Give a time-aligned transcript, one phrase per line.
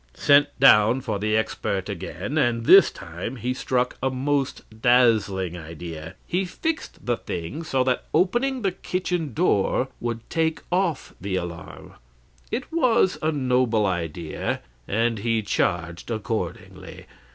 [0.15, 6.15] "Sent down for the expert again, and this time he struck a most dazzling idea
[6.25, 11.93] he fixed the thing so that opening the kitchen door would take off the alarm.
[12.49, 17.05] It was a noble idea, and he charged accordingly.